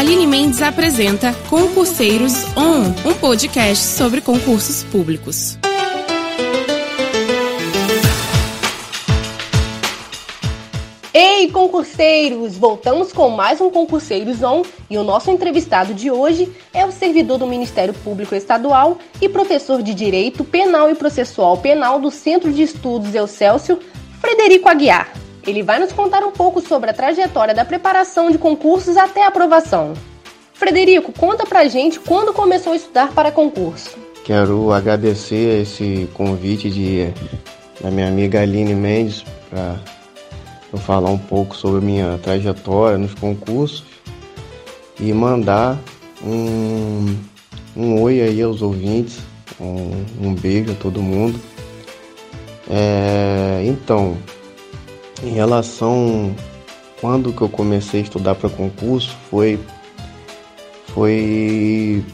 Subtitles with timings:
[0.00, 5.58] Aline Mendes apresenta Concurseiros On, um podcast sobre concursos públicos.
[11.12, 12.56] Ei, concurseiros!
[12.56, 17.36] Voltamos com mais um Concurseiros On e o nosso entrevistado de hoje é o servidor
[17.36, 22.62] do Ministério Público Estadual e professor de Direito Penal e Processual Penal do Centro de
[22.62, 23.78] Estudos Eusélcio,
[24.18, 25.12] Frederico Aguiar.
[25.46, 29.28] Ele vai nos contar um pouco sobre a trajetória da preparação de concursos até a
[29.28, 29.94] aprovação.
[30.52, 33.96] Frederico, conta pra gente quando começou a estudar para concurso.
[34.24, 37.08] Quero agradecer esse convite de,
[37.80, 39.80] da minha amiga Aline Mendes para
[40.72, 43.84] eu falar um pouco sobre a minha trajetória nos concursos
[45.00, 45.78] e mandar
[46.22, 47.16] um,
[47.74, 49.18] um oi aí aos ouvintes,
[49.58, 51.40] um, um beijo a todo mundo.
[52.68, 54.16] É, então,
[55.22, 56.34] em relação
[57.00, 59.58] quando que eu comecei a estudar para concurso foi
[60.88, 62.04] foi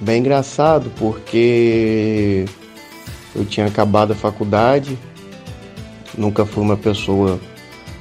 [0.00, 2.44] bem engraçado porque
[3.34, 4.98] eu tinha acabado a faculdade,
[6.16, 7.40] nunca fui uma pessoa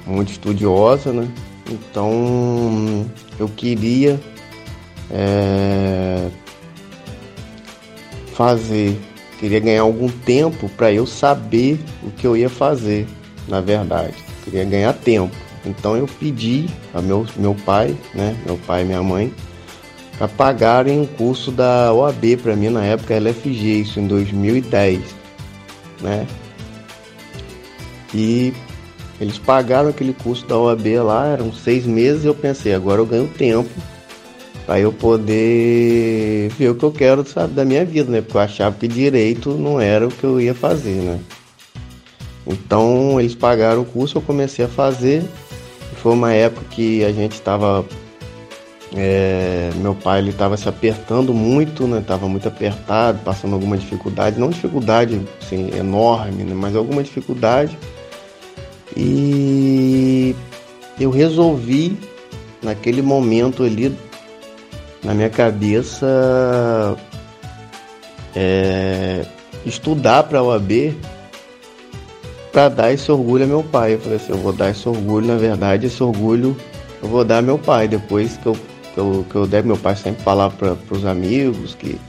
[0.05, 1.27] muito estudiosa, né?
[1.69, 3.05] Então
[3.39, 4.19] eu queria
[5.09, 6.29] é,
[8.33, 8.99] fazer,
[9.39, 13.07] queria ganhar algum tempo para eu saber o que eu ia fazer,
[13.47, 15.35] na verdade queria ganhar tempo.
[15.65, 19.33] Então eu pedi a meu, meu pai, né, meu pai e minha mãe,
[20.17, 25.01] para pagarem um curso da OAB para mim na época LFG, isso em 2010,
[26.01, 26.25] né?
[28.13, 28.53] E
[29.19, 33.27] eles pagaram aquele curso da OAB lá, eram seis meses, eu pensei, agora eu ganho
[33.27, 33.69] tempo
[34.65, 38.21] para eu poder ver o que eu quero, sabe, da minha vida, né?
[38.21, 41.19] Porque eu achava que direito não era o que eu ia fazer, né?
[42.47, 45.23] Então eles pagaram o curso, eu comecei a fazer.
[46.01, 47.85] Foi uma época que a gente estava.
[48.95, 51.99] É, meu pai ele estava se apertando muito, né?
[51.99, 56.53] Estava muito apertado, passando alguma dificuldade, não dificuldade assim, enorme, né?
[56.55, 57.77] mas alguma dificuldade.
[58.95, 60.33] E
[60.99, 61.97] eu resolvi
[62.63, 63.95] naquele momento ali
[65.03, 66.97] na minha cabeça
[68.35, 69.25] é,
[69.65, 70.95] estudar para a OAB
[72.57, 73.93] para dar esse orgulho a meu pai.
[73.93, 76.57] Eu falei assim, eu vou dar esse orgulho, na verdade, esse orgulho
[77.03, 77.87] eu vou dar a meu pai.
[77.87, 78.53] Depois que eu,
[78.95, 81.99] que eu, que eu der, meu pai sempre falar para os amigos que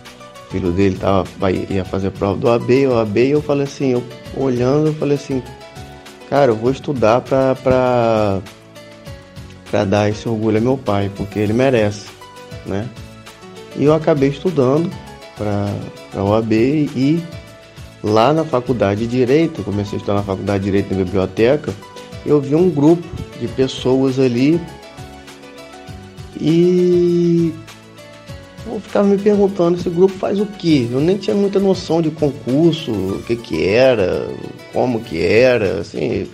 [0.46, 3.90] o filho dele tava, ia fazer prova do AB, o AB, e eu falei assim,
[3.90, 4.02] eu
[4.38, 5.42] olhando, eu falei assim,
[6.30, 8.40] cara, eu vou estudar para
[9.70, 12.06] para dar esse orgulho a meu pai, porque ele merece,
[12.64, 12.88] né?
[13.76, 14.90] E eu acabei estudando
[15.36, 16.54] para o AB
[16.96, 17.22] e
[18.02, 21.74] lá na faculdade de Direito, comecei a estudar na faculdade de Direito na biblioteca,
[22.24, 23.06] eu vi um grupo
[23.40, 24.60] de pessoas ali
[26.40, 27.52] e
[28.66, 30.86] eu ficava me perguntando esse grupo faz o quê?
[30.90, 34.28] Eu nem tinha muita noção de concurso, o que que era,
[34.72, 36.28] como que era, assim,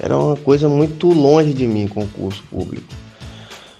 [0.00, 2.86] era uma coisa muito longe de mim, concurso público.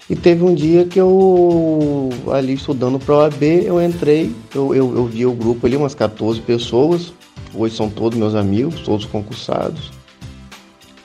[0.08, 4.94] E teve um dia que eu, ali estudando para o AB, eu entrei, eu, eu,
[4.94, 7.14] eu vi o grupo ali, umas 14 pessoas,
[7.54, 9.90] hoje são todos meus amigos, todos concursados.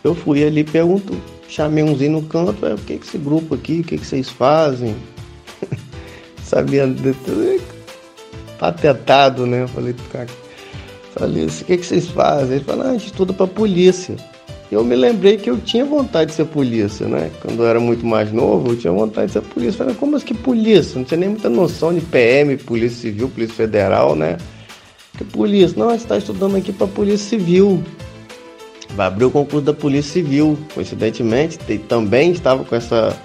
[0.04, 1.16] Eu fui ali pergunto,
[1.48, 4.94] chamei umzinho no canto, o que é esse grupo aqui, o que, que vocês fazem?
[6.44, 6.94] Sabia
[8.58, 9.66] patetado, né?
[9.68, 9.96] Falei,
[11.14, 12.58] falei, o que, que vocês fazem?
[12.58, 14.18] Ele falou, ah, a gente estuda para polícia
[14.72, 17.32] eu me lembrei que eu tinha vontade de ser polícia, né?
[17.42, 19.80] Quando eu era muito mais novo, eu tinha vontade de ser polícia.
[19.80, 20.96] Falei, como assim que polícia?
[20.96, 24.38] Não tinha nem muita noção de PM, Polícia Civil, Polícia Federal, né?
[25.18, 25.76] Que polícia?
[25.78, 27.84] Não, está estudando aqui para Polícia Civil.
[28.92, 30.56] Vai abrir o concurso da Polícia Civil.
[30.74, 31.58] Coincidentemente,
[31.88, 33.18] também estava com essa,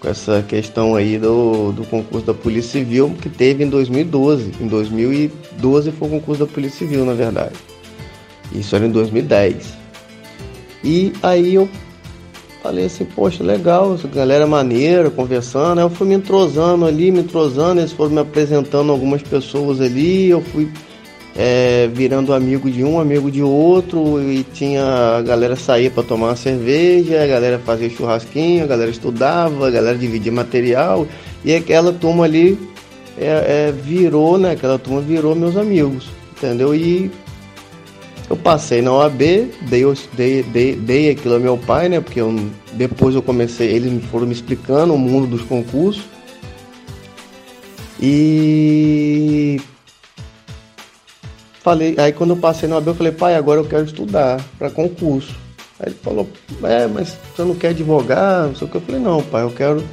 [0.00, 4.52] com essa questão aí do, do concurso da Polícia Civil que teve em 2012.
[4.58, 7.56] Em 2012 foi o concurso da Polícia Civil, na verdade.
[8.54, 9.81] Isso era em 2010.
[10.84, 11.68] E aí eu
[12.62, 15.78] falei assim, poxa, legal, essa galera maneira, conversando.
[15.78, 20.30] Aí eu fui me entrosando ali, me entrosando, eles foram me apresentando algumas pessoas ali,
[20.30, 20.68] eu fui
[21.34, 24.84] é, virando amigo de um, amigo de outro, e tinha
[25.16, 29.70] a galera sair para tomar uma cerveja, a galera fazia churrasquinho, a galera estudava, a
[29.70, 31.06] galera dividia material,
[31.44, 32.58] e aquela turma ali
[33.18, 34.52] é, é, virou, né?
[34.52, 36.74] Aquela turma virou meus amigos, entendeu?
[36.74, 37.10] E
[38.32, 39.84] eu passei na OAB, dei,
[40.14, 42.00] dei, dei, dei aquilo ao meu pai, né?
[42.00, 42.34] Porque eu,
[42.72, 46.02] depois eu comecei, eles foram me explicando o mundo dos concursos.
[48.00, 49.60] E
[51.60, 54.70] falei, aí quando eu passei na OAB, eu falei, pai, agora eu quero estudar para
[54.70, 55.36] concurso.
[55.78, 56.26] Aí ele falou,
[56.62, 58.46] é, mas você não quer advogar?
[58.46, 58.78] Não sei o que.
[58.78, 59.84] Eu falei, não, pai, eu quero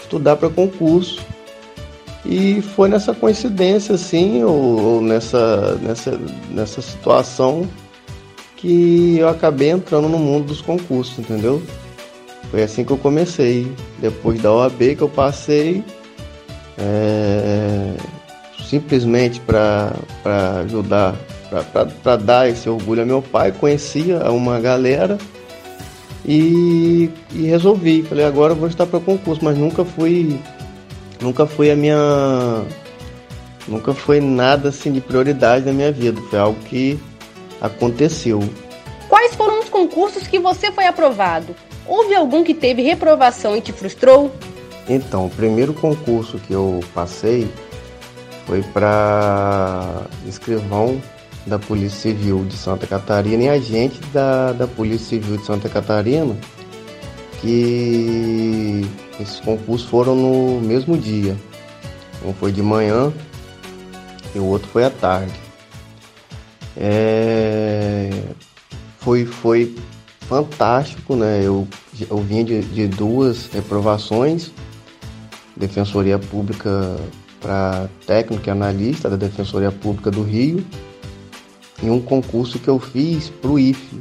[0.00, 1.20] estudar para concurso.
[2.24, 6.20] E foi nessa coincidência, assim, ou, ou, nessa, nessa,
[6.52, 7.68] nessa situação
[8.60, 11.62] que eu acabei entrando no mundo dos concursos, entendeu?
[12.50, 13.70] Foi assim que eu comecei.
[13.98, 15.84] Depois da OAB que eu passei,
[16.78, 17.94] é,
[18.68, 19.92] simplesmente para
[20.64, 21.14] ajudar,
[22.02, 25.16] para dar esse orgulho a meu pai, conhecia uma galera
[26.24, 28.02] e, e resolvi.
[28.02, 30.38] Falei, agora eu vou estar para concurso, mas nunca fui
[31.20, 32.64] nunca foi a minha.
[33.68, 36.20] Nunca foi nada assim de prioridade na minha vida.
[36.30, 36.98] Foi algo que
[37.60, 38.40] aconteceu.
[39.08, 41.54] Quais foram os concursos que você foi aprovado?
[41.86, 44.32] Houve algum que teve reprovação e te frustrou?
[44.88, 47.48] Então, o primeiro concurso que eu passei
[48.46, 51.00] foi para escrivão
[51.46, 56.36] da Polícia Civil de Santa Catarina e agente da, da Polícia Civil de Santa Catarina
[57.40, 58.86] que
[59.18, 61.36] esses concursos foram no mesmo dia.
[62.24, 63.12] Um foi de manhã
[64.34, 65.49] e o outro foi à tarde.
[66.80, 68.10] É...
[68.98, 69.74] Foi, foi
[70.20, 71.40] fantástico, né?
[71.44, 71.68] Eu,
[72.08, 74.50] eu vinha de, de duas reprovações,
[75.56, 76.96] Defensoria Pública
[77.40, 80.64] para técnico e analista da Defensoria Pública do Rio,
[81.82, 84.00] e um concurso que eu fiz para o IFE,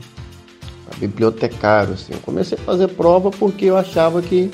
[0.98, 1.94] bibliotecário.
[1.94, 2.14] Assim.
[2.14, 4.52] Eu comecei a fazer prova porque eu achava que,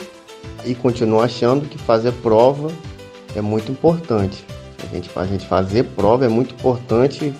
[0.63, 2.71] e continuo achando que fazer prova
[3.35, 4.45] é muito importante.
[4.83, 7.33] A gente, a gente fazer prova é muito importante,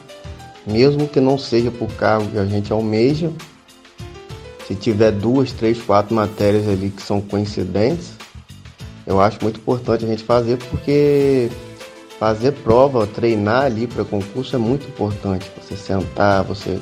[0.65, 3.31] mesmo que não seja por cargo que a gente almeja.
[4.67, 8.13] Se tiver duas, três, quatro matérias ali que são coincidentes,
[9.05, 11.49] eu acho muito importante a gente fazer porque
[12.19, 15.45] fazer prova, treinar ali para concurso é muito importante.
[15.61, 16.79] Você sentar, você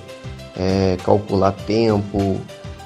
[0.55, 2.39] é, calcular tempo,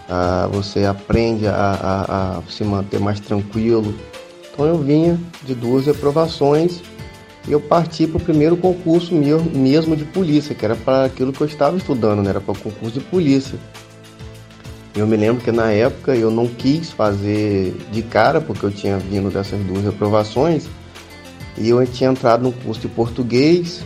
[0.10, 3.94] a, você aprende a, a, a, se manter mais tranquilo.
[4.52, 6.97] Então eu vinha de duas reprovações e
[7.48, 11.42] eu parti para o primeiro concurso meu, mesmo de polícia, que era para aquilo que
[11.42, 12.30] eu estava estudando, né?
[12.30, 13.58] era para o concurso de polícia.
[14.96, 18.98] Eu me lembro que na época eu não quis fazer de cara, porque eu tinha
[18.98, 20.68] vindo dessas duas reprovações,
[21.58, 23.84] e eu tinha entrado no curso de português,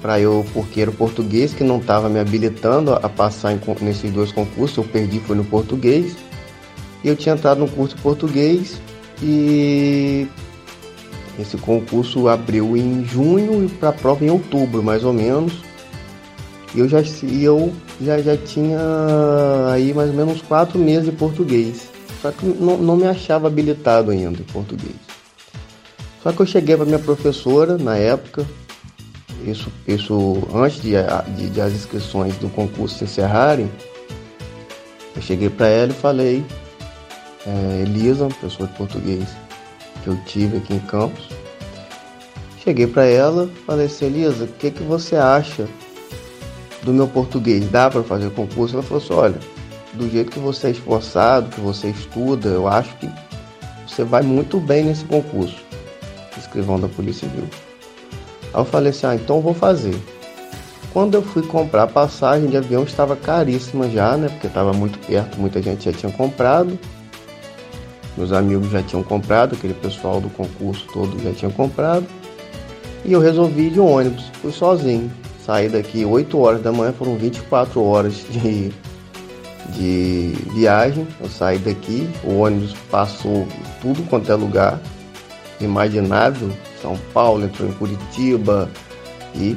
[0.00, 4.12] para eu, porque era o português que não estava me habilitando a passar em, nesses
[4.12, 6.16] dois concursos, eu perdi foi no português.
[7.02, 8.80] E eu tinha entrado no curso de português
[9.22, 10.28] e
[11.38, 15.52] esse concurso abriu em junho e para a prova em outubro, mais ou menos.
[16.74, 18.78] E eu já, eu já, já tinha
[19.72, 21.88] aí mais ou menos quatro meses de português.
[22.20, 24.96] Só que não, não me achava habilitado ainda em português.
[26.22, 28.44] Só que eu cheguei para minha professora na época,
[29.46, 30.94] isso, isso antes de,
[31.36, 33.70] de, de as inscrições do concurso se encerrarem,
[35.14, 36.44] eu cheguei para ela e falei,
[37.46, 39.24] é, Elisa, pessoa de português
[40.08, 41.28] que eu tive aqui em Campos,
[42.64, 45.68] cheguei para ela, falei assim, Elisa, o que, que você acha
[46.82, 47.68] do meu português?
[47.70, 48.74] Dá para fazer concurso?
[48.74, 49.38] Ela falou assim, olha,
[49.94, 53.10] do jeito que você é esforçado, que você estuda, eu acho que
[53.86, 55.56] você vai muito bem nesse concurso.
[56.36, 57.48] Escrivão da Polícia Civil.
[58.54, 59.98] Aí eu falei assim, ah, então vou fazer.
[60.92, 64.28] Quando eu fui comprar a passagem de avião estava caríssima já, né?
[64.28, 66.78] Porque estava muito perto, muita gente já tinha comprado.
[68.18, 72.04] Meus amigos já tinham comprado, aquele pessoal do concurso todo já tinha comprado.
[73.04, 75.10] E eu resolvi ir de ônibus, fui sozinho.
[75.46, 78.70] Saí daqui 8 horas da manhã, foram 24 horas de,
[79.70, 81.06] de viagem.
[81.18, 83.46] Eu saí daqui, o ônibus passou
[83.80, 84.78] tudo quanto é lugar
[85.60, 88.70] imaginável são Paulo, entrou em Curitiba
[89.34, 89.56] e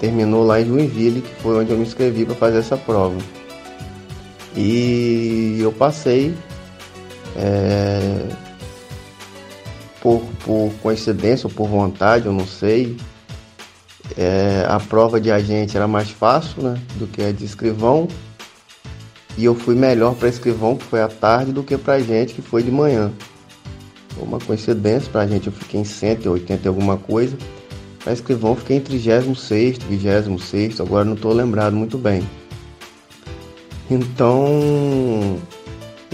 [0.00, 3.16] terminou lá em Joinville, que foi onde eu me inscrevi para fazer essa prova.
[4.56, 6.34] E eu passei
[7.36, 8.28] é,
[10.00, 12.96] por, por coincidência ou por vontade, eu não sei.
[14.16, 18.08] É, a prova de agente era mais fácil né, do que a de escrivão.
[19.38, 22.42] E eu fui melhor para escrivão, que foi à tarde, do que para gente, que
[22.42, 23.10] foi de manhã
[24.20, 27.36] uma coincidência, pra gente eu fiquei em 180 e alguma coisa.
[28.02, 32.28] Para escrivão fiquei em 36, 26, agora não estou lembrado muito bem.
[33.90, 35.38] Então,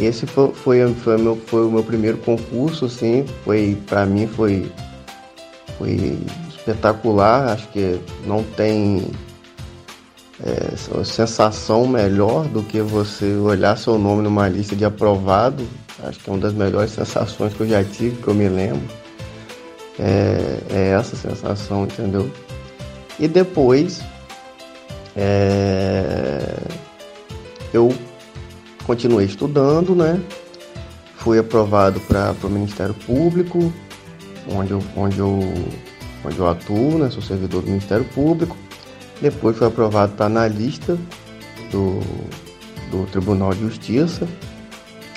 [0.01, 4.71] esse foi, foi, foi, meu, foi o meu primeiro concurso, assim, foi, para mim foi,
[5.77, 9.11] foi espetacular, acho que não tem
[10.45, 15.67] é, sensação melhor do que você olhar seu nome numa lista de aprovado
[16.03, 18.89] Acho que é uma das melhores sensações que eu já tive, que eu me lembro.
[19.99, 22.31] É, é essa sensação, entendeu?
[23.19, 24.01] E depois
[25.17, 26.41] é,
[27.73, 27.93] eu
[28.89, 30.19] continuei estudando, né?
[31.19, 33.71] fui aprovado para o Ministério Público,
[34.51, 35.41] onde eu, onde, eu,
[36.25, 37.11] onde eu atuo, né?
[37.11, 38.57] sou servidor do Ministério Público.
[39.21, 40.97] Depois fui aprovado para analista
[41.71, 42.01] do,
[42.91, 44.27] do Tribunal de Justiça.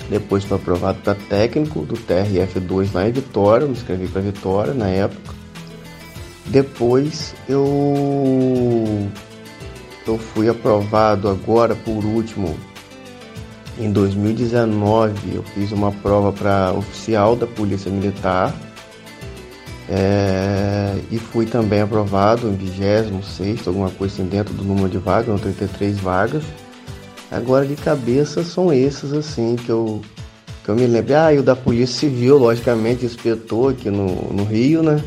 [0.10, 4.90] Depois fui aprovado para técnico do TRF2 lá em Vitória, me inscrevi para Vitória na
[4.90, 5.34] época.
[6.48, 9.10] Depois eu
[10.06, 12.58] eu fui aprovado agora por último
[13.80, 18.54] em 2019 eu fiz uma prova para oficial da Polícia Militar
[19.94, 25.42] é, e fui também aprovado em 26, alguma coisa assim dentro do número de vagas,
[25.42, 26.44] 33 vagas.
[27.30, 30.02] Agora de cabeça são esses assim que eu,
[30.64, 31.16] que eu me lembro.
[31.16, 35.04] Ah, e o da Polícia Civil, logicamente, inspetor aqui no, no Rio, né?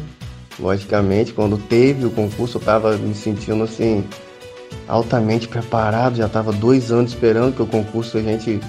[0.58, 4.04] Logicamente, quando teve o concurso, eu estava me sentindo assim
[4.86, 8.60] altamente preparado, já estava dois anos esperando que o concurso a gente.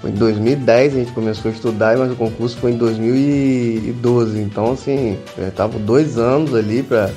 [0.00, 4.40] Foi em 2010 a gente começou a estudar, mas o concurso foi em 2012.
[4.40, 7.10] Então, assim, eu estava dois anos ali para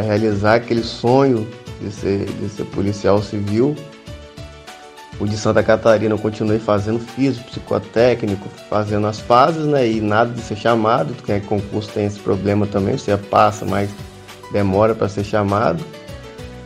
[0.00, 1.46] realizar aquele sonho
[1.80, 3.76] de ser, de ser policial civil.
[5.20, 9.88] O de Santa Catarina eu continuei fazendo físico, psicotécnico, fazendo as fases, né?
[9.88, 13.90] E nada de ser chamado, porque é concurso tem esse problema também, você passa, mas
[14.52, 15.84] demora para ser chamado.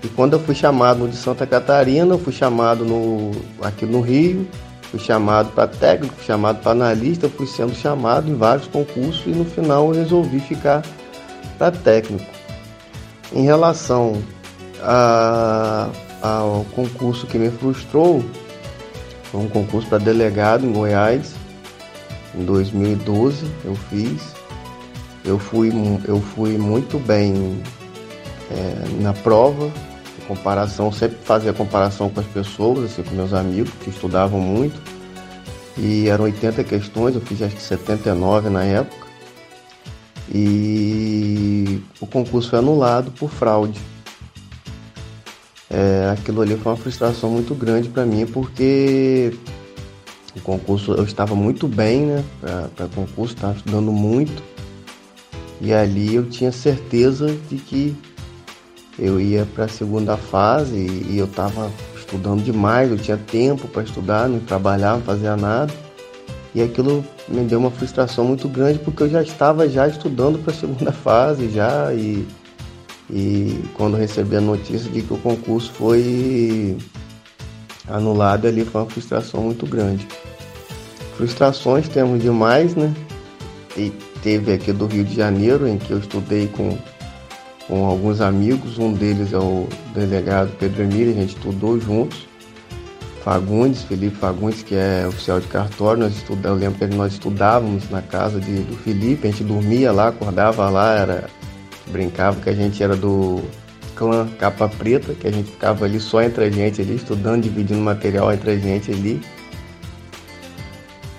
[0.03, 3.31] E quando eu fui chamado de Santa Catarina, eu fui chamado no,
[3.63, 4.47] aqui no Rio,
[4.91, 9.31] fui chamado para técnico, fui chamado para analista, fui sendo chamado em vários concursos e
[9.31, 10.83] no final eu resolvi ficar
[11.57, 12.25] para técnico.
[13.33, 14.21] Em relação
[14.83, 15.89] a,
[16.21, 18.25] ao concurso que me frustrou,
[19.31, 21.35] foi um concurso para delegado em Goiás,
[22.35, 24.21] em 2012 eu fiz.
[25.25, 25.71] Eu fui,
[26.09, 27.63] eu fui muito bem
[28.51, 29.71] é, na prova,
[30.23, 34.81] comparação, sempre fazia comparação com as pessoas, assim, com meus amigos que estudavam muito.
[35.77, 39.07] E eram 80 questões, eu fiz acho que 79 na época.
[40.33, 43.81] E o concurso foi anulado por fraude.
[45.71, 49.33] É, aquilo ali foi uma frustração muito grande para mim, porque
[50.37, 52.25] o concurso eu estava muito bem, né?
[52.77, 54.43] Para concurso, estava estudando muito.
[55.61, 57.97] E ali eu tinha certeza de que
[58.99, 63.83] eu ia para a segunda fase e eu estava estudando demais, eu tinha tempo para
[63.83, 65.73] estudar, não trabalhava, não fazia nada.
[66.55, 70.53] E aquilo me deu uma frustração muito grande porque eu já estava já estudando para
[70.53, 72.27] a segunda fase já e,
[73.11, 76.77] e quando recebi a notícia de que o concurso foi
[77.89, 80.07] anulado ali foi uma frustração muito grande.
[81.17, 82.93] Frustrações temos demais, né?
[83.77, 83.91] E
[84.23, 86.77] teve aqui do Rio de Janeiro em que eu estudei com
[87.69, 92.27] com alguns amigos, um deles é o delegado Pedro Emílio, a gente estudou juntos.
[93.25, 97.89] Fagundes, Felipe Fagundes, que é oficial de cartório, nós estudamos, eu lembro que nós estudávamos
[97.89, 101.31] na casa de, do Felipe, a gente dormia lá, acordava lá, era,
[101.87, 103.41] brincava que a gente era do
[103.95, 107.81] clã Capa Preta, que a gente ficava ali só entre a gente ali, estudando, dividindo
[107.81, 109.21] material entre a gente ali.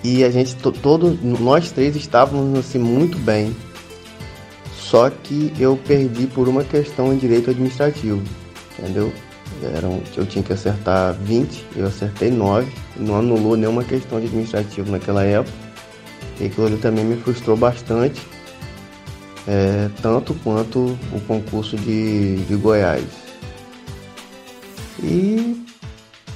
[0.02, 3.56] E a gente, todos, nós três estávamos assim muito bem.
[4.94, 8.22] Só que eu perdi por uma questão em direito administrativo,
[8.78, 9.12] entendeu?
[9.76, 14.92] Eram, eu tinha que acertar 20, eu acertei 9, não anulou nenhuma questão de administrativo
[14.92, 15.52] naquela época.
[16.38, 18.24] E aquilo ali também me frustrou bastante,
[19.48, 23.04] é, tanto quanto o concurso de, de Goiás.
[25.02, 25.60] E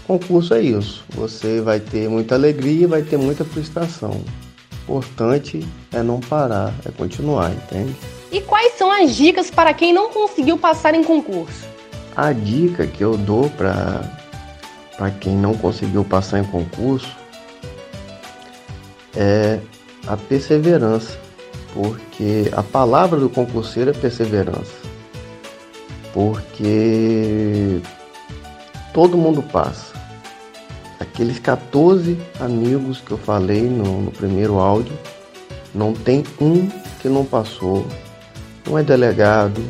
[0.05, 1.05] concurso é isso.
[1.11, 4.21] Você vai ter muita alegria e vai ter muita frustração.
[4.89, 7.95] O importante é não parar, é continuar, entende?
[8.31, 11.67] E quais são as dicas para quem não conseguiu passar em concurso?
[12.15, 14.03] A dica que eu dou para
[15.21, 17.17] quem não conseguiu passar em concurso
[19.17, 19.59] é
[20.07, 21.19] a perseverança,
[21.73, 24.77] porque a palavra do concurseiro é perseverança.
[26.13, 27.81] Porque
[28.93, 29.97] todo mundo passa.
[31.01, 34.97] Aqueles 14 amigos que eu falei no, no primeiro áudio,
[35.75, 36.69] não tem um
[37.01, 37.87] que não passou
[38.67, 39.63] um é delegado,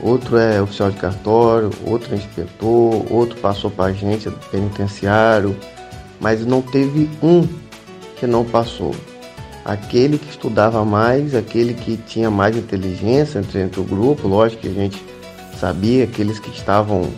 [0.00, 5.56] outro é oficial de cartório, outro é inspetor, outro passou para agência penitenciário,
[6.20, 7.46] mas não teve um
[8.16, 8.94] que não passou.
[9.64, 14.72] Aquele que estudava mais, aquele que tinha mais inteligência entre o grupo, lógico que a
[14.72, 15.02] gente
[15.58, 17.10] sabia, aqueles que estavam,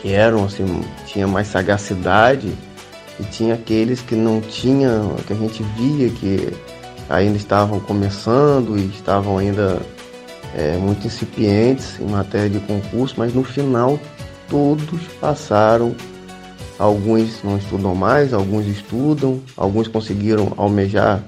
[0.00, 2.52] que eram assim, tinha mais sagacidade,
[3.18, 6.52] e tinha aqueles que não tinham, que a gente via que
[7.08, 9.80] ainda estavam começando e estavam ainda
[10.54, 13.98] é, muito incipientes em matéria de concurso, mas no final
[14.48, 15.94] todos passaram
[16.78, 21.24] Alguns não estudam mais, alguns estudam, alguns conseguiram almejar,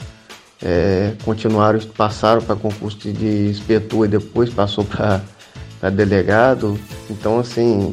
[0.62, 6.78] é, continuaram, passaram para concurso de inspetor e depois passou para delegado.
[7.10, 7.92] Então, assim,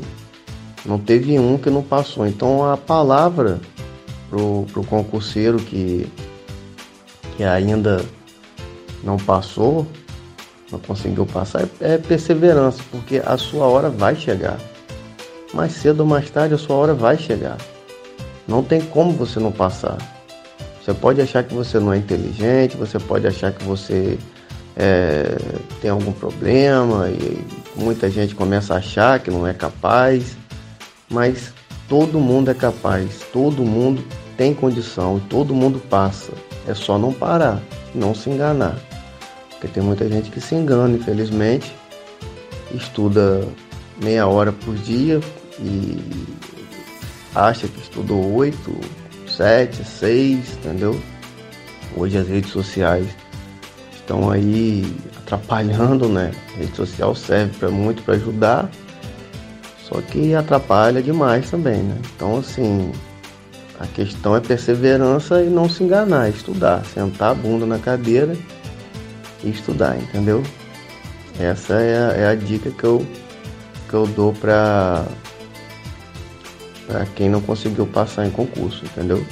[0.86, 2.28] não teve um que não passou.
[2.28, 3.60] Então, a palavra
[4.30, 6.08] pro, pro concurseiro que,
[7.38, 8.04] que ainda
[9.04, 9.88] não passou
[10.72, 14.58] não conseguiu passar, é, é perseverança, porque a sua hora vai chegar.
[15.54, 17.58] Mais cedo ou mais tarde a sua hora vai chegar.
[18.48, 19.98] Não tem como você não passar.
[20.84, 24.18] Você pode achar que você não é inteligente, você pode achar que você
[24.76, 25.38] é,
[25.82, 30.38] tem algum problema e muita gente começa a achar que não é capaz,
[31.10, 31.54] mas
[31.90, 34.04] todo mundo é capaz, todo mundo
[34.38, 36.32] tem condição, todo mundo passa.
[36.68, 37.62] É só não parar,
[37.96, 38.78] não se enganar.
[39.50, 41.74] Porque tem muita gente que se engana, infelizmente,
[42.74, 43.48] estuda
[44.02, 45.20] meia hora por dia
[45.60, 46.00] e
[47.34, 48.76] acha que estudou oito,
[49.28, 51.00] sete, seis, entendeu?
[51.96, 53.08] Hoje as redes sociais
[53.94, 56.32] estão aí atrapalhando, né?
[56.54, 58.70] A rede social serve para muito para ajudar,
[59.84, 61.98] só que atrapalha demais também, né?
[62.16, 62.92] Então assim,
[63.80, 68.36] a questão é perseverança e não se enganar, estudar, sentar a bunda na cadeira
[69.44, 70.42] e estudar, entendeu?
[71.40, 73.06] Essa é a, é a dica que eu,
[73.88, 75.06] que eu dou para
[77.16, 79.24] quem não conseguiu passar em concurso, entendeu?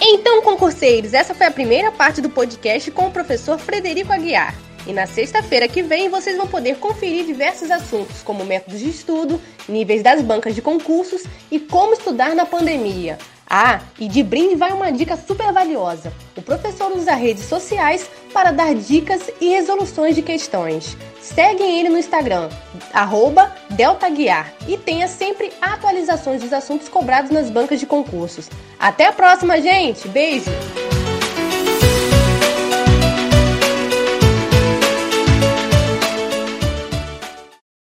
[0.00, 4.54] Então, concurseiros, essa foi a primeira parte do podcast com o professor Frederico Aguiar.
[4.86, 9.40] E na sexta-feira que vem vocês vão poder conferir diversos assuntos, como métodos de estudo,
[9.68, 13.18] níveis das bancas de concursos e como estudar na pandemia.
[13.52, 16.12] Ah, e de brinde vai uma dica super valiosa.
[16.36, 20.96] O professor usa redes sociais para dar dicas e resoluções de questões.
[21.20, 22.48] Seguem ele no Instagram,
[23.70, 28.48] DeltaGuiar, e tenha sempre atualizações dos assuntos cobrados nas bancas de concursos.
[28.78, 30.06] Até a próxima, gente!
[30.06, 30.50] Beijo!